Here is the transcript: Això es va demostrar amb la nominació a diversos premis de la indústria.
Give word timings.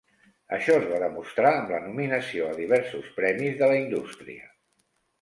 Això 0.55 0.77
es 0.77 0.87
va 0.93 1.01
demostrar 1.03 1.51
amb 1.59 1.75
la 1.75 1.83
nominació 1.85 2.49
a 2.49 2.57
diversos 2.65 3.15
premis 3.21 3.63
de 3.63 3.73
la 3.75 3.81
indústria. 3.87 4.55